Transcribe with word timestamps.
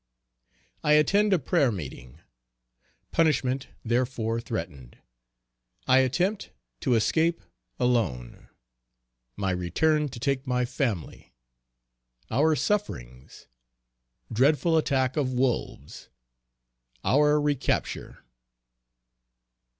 _I 0.83 0.99
attend 0.99 1.31
a 1.31 1.37
prayer 1.37 1.71
meeting. 1.71 2.21
Punishment 3.11 3.67
therefor 3.85 4.41
threatened. 4.41 4.97
I 5.85 5.99
attempt 5.99 6.49
to 6.79 6.95
escape 6.95 7.39
alone. 7.79 8.49
My 9.37 9.51
return 9.51 10.09
to 10.09 10.19
take 10.19 10.47
my 10.47 10.65
family. 10.65 11.35
Our 12.31 12.55
sufferings. 12.55 13.45
Dreadful 14.33 14.75
attack 14.75 15.17
of 15.17 15.33
wolves. 15.33 16.09
Our 17.05 17.39
recapture. 17.39 18.25